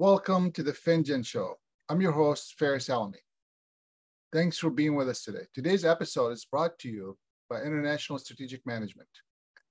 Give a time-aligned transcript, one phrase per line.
[0.00, 1.58] Welcome to the Finjan Show.
[1.88, 3.16] I'm your host, Faris Alami.
[4.32, 5.42] Thanks for being with us today.
[5.52, 7.18] Today's episode is brought to you
[7.50, 9.08] by International Strategic Management,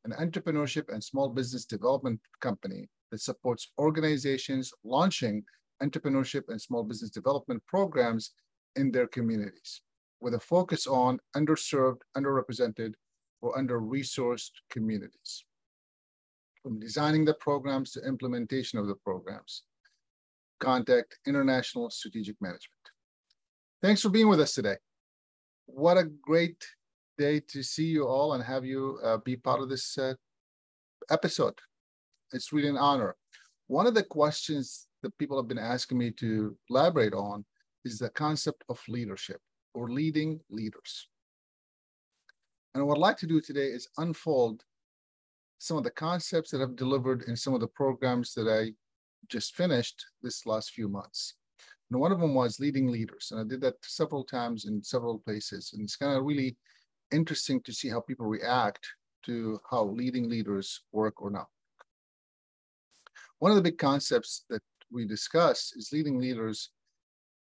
[0.03, 5.45] an entrepreneurship and small business development company that supports organizations launching
[5.81, 8.31] entrepreneurship and small business development programs
[8.75, 9.81] in their communities
[10.19, 12.95] with a focus on underserved, underrepresented,
[13.39, 15.45] or under-resourced communities.
[16.61, 19.63] From designing the programs to implementation of the programs,
[20.59, 22.73] contact International Strategic Management.
[23.81, 24.75] Thanks for being with us today.
[25.65, 26.63] What a great
[27.17, 30.13] day to see you all and have you uh, be part of this uh,
[31.09, 31.53] episode.
[32.33, 33.15] It's really an honor.
[33.67, 37.45] One of the questions that people have been asking me to elaborate on
[37.85, 39.39] is the concept of leadership
[39.73, 41.07] or leading leaders.
[42.73, 44.63] And what I'd like to do today is unfold
[45.59, 48.73] some of the concepts that I've delivered in some of the programs that I
[49.29, 51.35] just finished this last few months.
[51.89, 53.29] And one of them was leading leaders.
[53.31, 55.71] And I did that several times in several places.
[55.73, 56.57] And it's kind of really
[57.11, 58.87] interesting to see how people react
[59.25, 61.47] to how leading leaders work or not.
[63.39, 66.71] One of the big concepts that we discuss is leading leaders.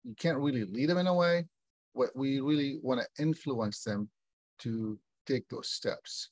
[0.04, 1.46] You can't really lead them in a way.
[1.92, 4.10] What we really want to influence them
[4.60, 6.30] to take those steps.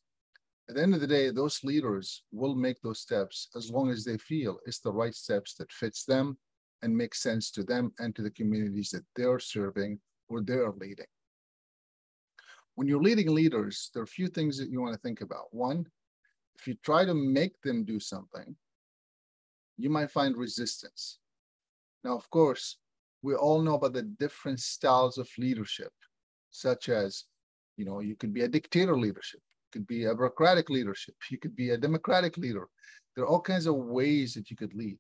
[0.68, 4.04] At the end of the day, those leaders will make those steps as long as
[4.04, 6.38] they feel it's the right steps that fits them
[6.82, 9.98] and makes sense to them and to the communities that they're serving
[10.28, 11.06] or they're leading.
[12.76, 15.52] When you're leading leaders, there are a few things that you want to think about.
[15.52, 15.86] One,
[16.58, 18.56] if you try to make them do something,
[19.76, 21.18] you might find resistance.
[22.04, 22.78] Now, of course,
[23.22, 25.92] we all know about the different styles of leadership,
[26.50, 27.24] such as,
[27.76, 29.40] you know, you could be a dictator leadership,
[29.75, 32.69] could be a bureaucratic leadership, you could be a democratic leader.
[33.14, 34.98] There are all kinds of ways that you could lead.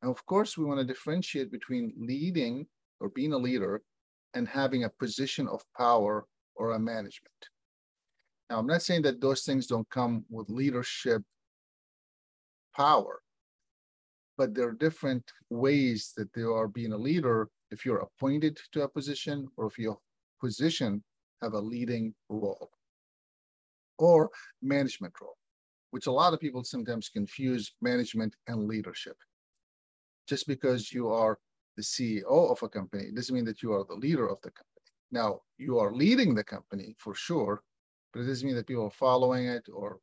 [0.00, 2.66] And of course, we want to differentiate between leading
[3.00, 3.82] or being a leader
[4.34, 7.40] and having a position of power or a management.
[8.48, 11.22] Now, I'm not saying that those things don't come with leadership
[12.76, 13.20] power,
[14.38, 18.82] but there are different ways that they are being a leader if you're appointed to
[18.82, 19.98] a position or if your
[20.40, 21.02] position
[21.42, 22.70] have a leading role
[24.02, 24.30] or
[24.60, 25.38] management role,
[25.92, 29.16] which a lot of people sometimes confuse management and leadership
[30.28, 31.38] just because you are
[31.76, 34.50] the CEO of a company it doesn't mean that you are the leader of the
[34.50, 34.68] company.
[35.10, 37.62] Now, you are leading the company for sure,
[38.12, 39.98] but it doesn't mean that people are following it or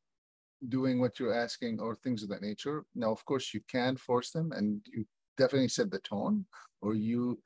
[0.67, 2.85] doing what you're asking or things of that nature.
[2.95, 5.05] Now, of course, you can force them and you
[5.38, 6.45] definitely set the tone
[6.81, 7.39] or you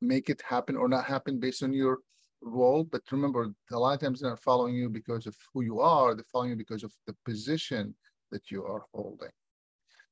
[0.00, 1.98] make it happen or not happen based on your
[2.44, 2.84] role.
[2.84, 6.14] But remember, a lot of times they're not following you because of who you are,
[6.14, 7.94] they're following you because of the position
[8.30, 9.30] that you are holding.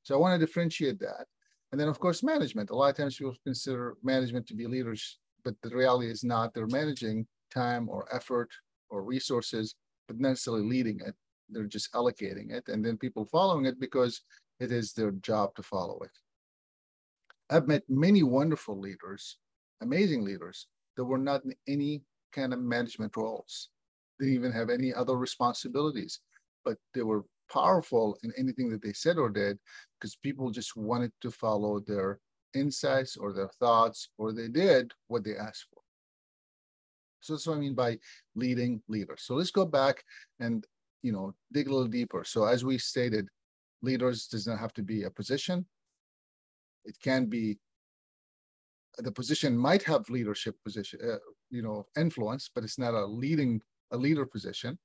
[0.03, 1.25] So I want to differentiate that.
[1.71, 2.69] And then, of course, management.
[2.69, 6.53] A lot of times people consider management to be leaders, but the reality is not.
[6.53, 8.49] They're managing time or effort
[8.89, 9.75] or resources,
[10.07, 11.15] but necessarily leading it.
[11.49, 14.21] They're just allocating it, and then people following it because
[14.59, 16.11] it is their job to follow it.
[17.49, 19.37] I've met many wonderful leaders,
[19.81, 23.69] amazing leaders, that were not in any kind of management roles.
[24.19, 26.19] Didn't even have any other responsibilities,
[26.65, 29.57] but they were powerful in anything that they said or did
[29.99, 32.19] because people just wanted to follow their
[32.55, 35.81] insights or their thoughts or they did what they asked for.
[37.19, 37.97] So that's what I mean by
[38.35, 39.23] leading leaders.
[39.23, 40.03] So let's go back
[40.39, 40.65] and
[41.01, 42.23] you know dig a little deeper.
[42.25, 43.27] So as we stated,
[43.81, 45.65] leaders does not have to be a position.
[46.85, 47.57] It can be
[48.97, 51.17] the position might have leadership position, uh,
[51.53, 54.77] you know, influence, but it's not a leading a leader position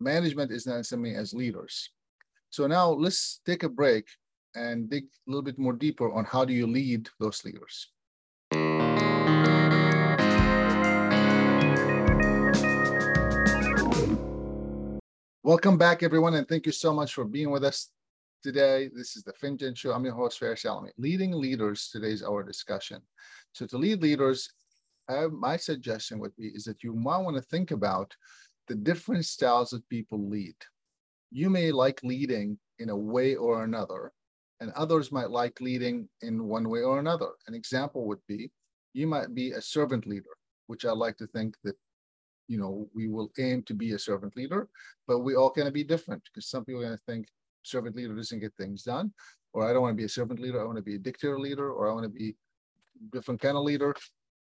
[0.00, 1.90] management is not something as leaders.
[2.50, 4.06] So now let's take a break
[4.54, 7.90] and dig a little bit more deeper on how do you lead those leaders.
[15.42, 17.90] Welcome back, everyone, and thank you so much for being with us
[18.42, 18.90] today.
[18.94, 19.92] This is the Finjan Show.
[19.92, 20.90] I'm your host, Faris Alami.
[20.96, 23.00] Leading leaders, today is our discussion.
[23.52, 24.50] So to lead leaders,
[25.08, 28.14] my suggestion would be is that you might want to think about
[28.68, 30.54] the different styles that people lead.
[31.30, 34.12] You may like leading in a way or another,
[34.60, 37.30] and others might like leading in one way or another.
[37.46, 38.50] An example would be
[38.92, 40.30] you might be a servant leader,
[40.68, 41.76] which I like to think that
[42.48, 44.68] you know we will aim to be a servant leader,
[45.06, 47.26] but we all kind of be different because some people are going to think
[47.62, 49.12] servant leader doesn't get things done,
[49.52, 51.38] or I don't want to be a servant leader, I want to be a dictator
[51.38, 52.36] leader, or I want to be
[53.12, 53.94] different kind of leader.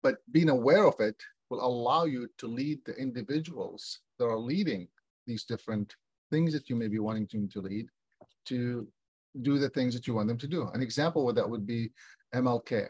[0.03, 4.89] But being aware of it will allow you to lead the individuals that are leading
[5.27, 5.95] these different
[6.31, 7.87] things that you may be wanting to, to lead
[8.47, 8.89] to
[9.43, 10.69] do the things that you want them to do.
[10.75, 11.91] An example of that would be
[12.35, 12.89] MLK,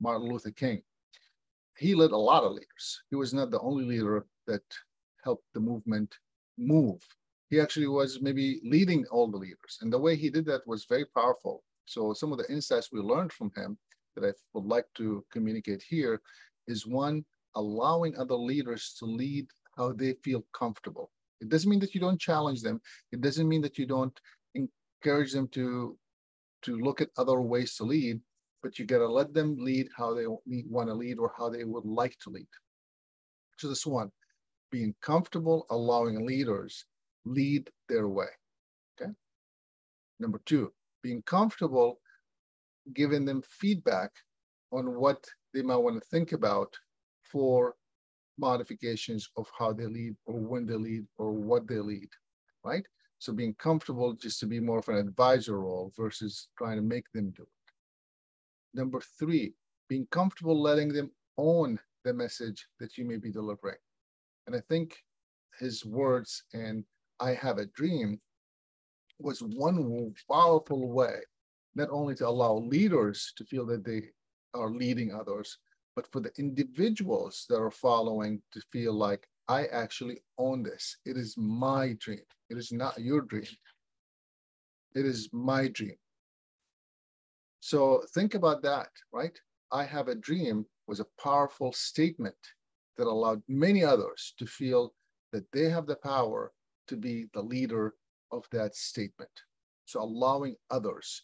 [0.00, 0.82] Martin Luther King.
[1.78, 3.02] He led a lot of leaders.
[3.10, 4.62] He was not the only leader that
[5.22, 6.18] helped the movement
[6.58, 7.02] move.
[7.50, 9.78] He actually was maybe leading all the leaders.
[9.80, 11.62] And the way he did that was very powerful.
[11.86, 13.78] So some of the insights we learned from him
[14.16, 16.20] that I would like to communicate here
[16.66, 17.24] is one,
[17.56, 19.46] allowing other leaders to lead
[19.76, 21.10] how they feel comfortable.
[21.40, 22.80] It doesn't mean that you don't challenge them.
[23.12, 24.18] It doesn't mean that you don't
[24.54, 25.96] encourage them to,
[26.62, 28.20] to look at other ways to lead,
[28.62, 31.64] but you got to let them lead how they want to lead or how they
[31.64, 32.46] would like to lead.
[33.58, 34.10] So this one,
[34.70, 36.86] being comfortable allowing leaders
[37.24, 38.26] lead their way.
[39.00, 39.12] Okay.
[40.18, 40.72] Number two,
[41.02, 42.00] being comfortable
[42.92, 44.10] giving them feedback
[44.72, 46.72] on what they might want to think about
[47.22, 47.74] for
[48.38, 52.08] modifications of how they lead or when they lead or what they lead,
[52.64, 52.86] right?
[53.18, 57.10] So being comfortable just to be more of an advisor role versus trying to make
[57.12, 57.48] them do it.
[58.74, 59.54] Number three,
[59.88, 63.78] being comfortable letting them own the message that you may be delivering.
[64.46, 64.96] And I think
[65.58, 66.84] his words and
[67.20, 68.20] I have a dream
[69.20, 71.20] was one powerful way,
[71.74, 74.02] not only to allow leaders to feel that they
[74.54, 75.58] are leading others,
[75.96, 80.96] but for the individuals that are following to feel like I actually own this.
[81.04, 82.22] It is my dream.
[82.50, 83.56] It is not your dream.
[84.94, 85.96] It is my dream.
[87.60, 89.38] So think about that, right?
[89.72, 92.36] I have a dream was a powerful statement
[92.96, 94.94] that allowed many others to feel
[95.32, 96.52] that they have the power
[96.88, 97.94] to be the leader
[98.30, 99.30] of that statement.
[99.86, 101.22] So allowing others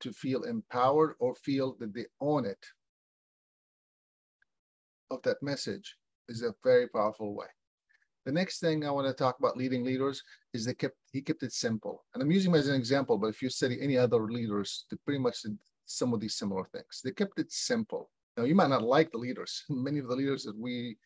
[0.00, 2.64] to feel empowered or feel that they own it
[5.10, 5.96] of that message
[6.28, 7.46] is a very powerful way.
[8.24, 10.22] The next thing I want to talk about leading leaders
[10.52, 12.04] is they kept he kept it simple.
[12.12, 14.96] And I'm using him as an example, but if you study any other leaders, they
[15.04, 15.56] pretty much did
[15.86, 17.00] some of these similar things.
[17.04, 18.10] They kept it simple.
[18.36, 19.64] Now you might not like the leaders.
[19.70, 20.96] Many of the leaders that we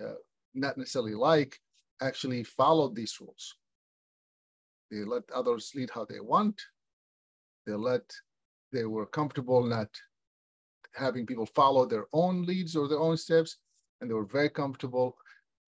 [0.00, 0.14] uh,
[0.54, 1.60] not necessarily like
[2.00, 3.56] actually followed these rules.
[4.90, 6.60] They let others lead how they want.
[7.66, 8.02] They let
[8.72, 9.88] they were comfortable not
[10.94, 13.58] having people follow their own leads or their own steps,
[14.00, 15.16] and they were very comfortable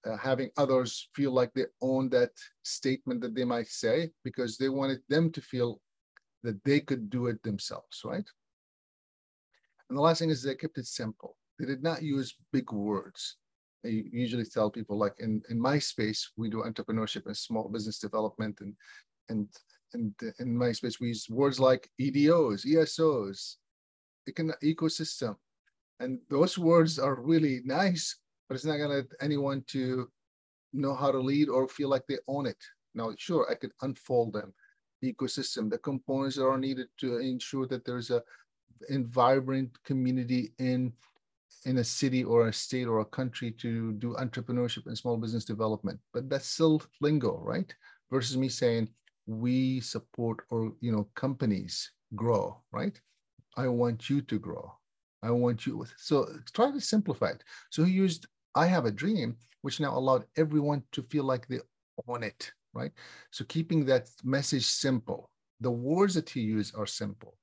[0.04, 2.30] uh, having others feel like they own that
[2.62, 5.80] statement that they might say because they wanted them to feel
[6.42, 8.28] that they could do it themselves, right?
[9.88, 11.36] And the last thing is they kept it simple.
[11.58, 13.36] They did not use big words.
[13.84, 17.98] I usually tell people like in, in my space, we do entrepreneurship and small business
[17.98, 18.74] development and
[19.28, 19.48] and
[19.94, 23.56] in my space we use words like EDOs, ESOs,
[24.28, 25.36] ecosystem.
[26.00, 28.16] And those words are really nice,
[28.48, 30.08] but it's not gonna let anyone to
[30.72, 32.56] know how to lead or feel like they own it.
[32.94, 34.52] Now, sure, I could unfold them.
[35.04, 38.22] ecosystem, the components that are needed to ensure that there's a
[38.88, 40.92] vibrant community in
[41.64, 45.44] in a city or a state or a country to do entrepreneurship and small business
[45.44, 46.00] development.
[46.12, 47.72] But that's still lingo, right?
[48.10, 48.88] Versus me saying
[49.40, 53.00] we support or you know companies grow, right?
[53.56, 54.72] I want you to grow.
[55.22, 55.86] I want you.
[55.96, 57.44] So try to simplify it.
[57.70, 61.60] So he used I have a dream, which now allowed everyone to feel like they
[62.08, 62.92] own it, right?
[63.30, 65.30] So keeping that message simple.
[65.60, 67.36] The words that he used are simple.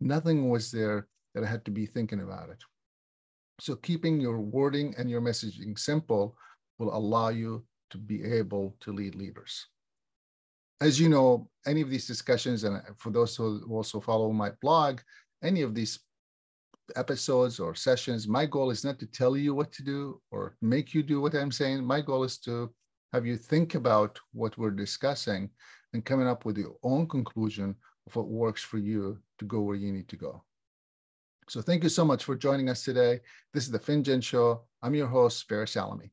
[0.00, 2.62] Nothing was there that I had to be thinking about it.
[3.60, 6.36] So keeping your wording and your messaging simple
[6.78, 9.66] will allow you to be able to lead leaders.
[10.82, 15.00] As you know, any of these discussions, and for those who also follow my blog,
[15.40, 16.00] any of these
[16.96, 20.92] episodes or sessions, my goal is not to tell you what to do or make
[20.92, 21.84] you do what I'm saying.
[21.84, 22.74] My goal is to
[23.12, 25.50] have you think about what we're discussing
[25.92, 27.76] and coming up with your own conclusion
[28.08, 30.42] of what works for you to go where you need to go.
[31.48, 33.20] So thank you so much for joining us today.
[33.54, 34.62] This is the Finjan Show.
[34.82, 36.10] I'm your host, Faris Alami.